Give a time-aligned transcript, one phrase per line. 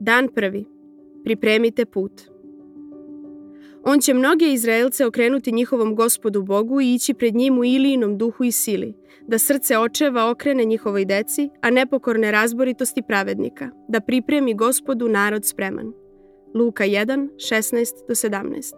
[0.00, 0.64] Dan prvi.
[1.24, 2.12] Pripremite put.
[3.84, 8.44] On će mnoge Izraelce okrenuti njihovom gospodu Bogu i ići pred njim u ilijinom duhu
[8.44, 8.94] i sili,
[9.26, 15.92] da srce očeva okrene njihovoj deci, a nepokorne razboritosti pravednika, da pripremi gospodu narod spreman.
[16.54, 18.74] Luka 1, 16 do 17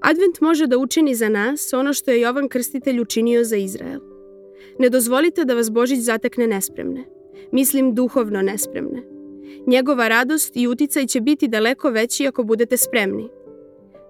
[0.00, 4.00] Advent može da učini za nas ono što je Jovan Krstitelj učinio za Izrael.
[4.78, 7.04] Ne dozvolite da vas Božić zatekne nespremne.
[7.52, 9.19] Mislim duhovno nespremne.
[9.66, 13.28] Njegova radost i uticaj će biti daleko veći ako budete spremni.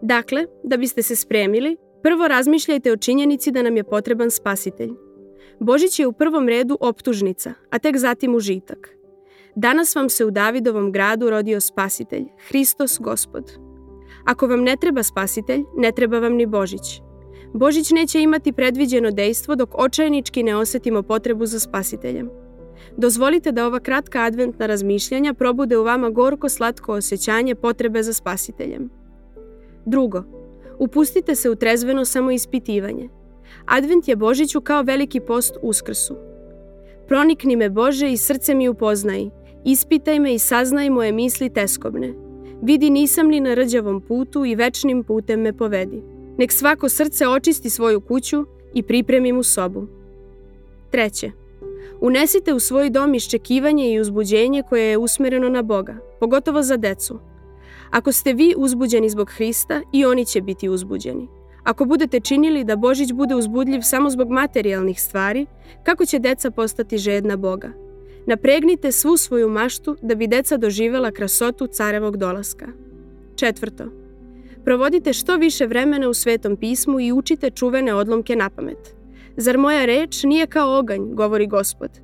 [0.02, 4.90] Dakle, da biste se spremili, prvo razmišljajte o činjenici da nam je potreban spasitelj.
[5.60, 8.96] Božić je u prvom redu optužnica, a tek zatim užitak.
[9.54, 13.52] Danas vam se u Davidovom gradu rodio spasitelj, Hristos Gospod.
[14.24, 17.00] Ako vam ne treba spasitelj, ne treba vam ni Božić.
[17.54, 22.30] Božić neće imati predviđeno dejstvo dok očajnički ne osetimo potrebu za spasiteljem.
[22.96, 28.90] Dozvolite da ova kratka adventna razmišljanja probude u vama gorko slatko osjećanje potrebe za spasiteljem.
[29.86, 30.22] Drugo,
[30.78, 33.08] upustite se u trezveno samoispitivanje.
[33.66, 36.16] Advent je Božiću kao veliki post uskrsu.
[37.08, 39.28] Pronikni me Bože i srce mi upoznaj,
[39.64, 42.14] ispitaj me i saznaj moje misli teskobne.
[42.62, 46.02] Vidi nisam ni na rđavom putu i večnim putem me povedi.
[46.38, 49.86] Nek svako srce očisti svoju kuću i pripremi mu sobu.
[50.90, 51.30] Treće,
[52.00, 57.18] unesite u svoj dom iščekivanje i uzbuđenje koje je usmereno na Boga, pogotovo za decu.
[57.90, 61.28] Ako ste vi uzbuđeni zbog Hrista, i oni će biti uzbuđeni.
[61.64, 65.46] Ako budete činili da Božić bude uzbudljiv samo zbog materijalnih stvari,
[65.82, 67.72] kako će deca postati žedna Boga?
[68.26, 72.66] Napregnite svu svoju maštu da bi deca doživela krasotu carevog dolaska.
[73.36, 73.84] Četvrto.
[74.64, 78.99] Provodite što više vremena u Svetom pismu i učite čuvene odlomke na pamet.
[79.36, 82.00] Zar moja reč nije kao oganj, govori gospod.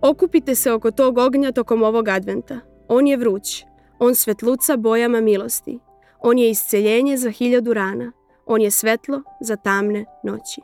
[0.00, 2.60] Okupite se oko tog ognja tokom ovog adventa.
[2.88, 3.64] On je vruć.
[3.98, 5.78] On svetluca bojama milosti.
[6.20, 8.12] On je isceljenje za hiljadu rana.
[8.46, 10.60] On je svetlo za tamne noći.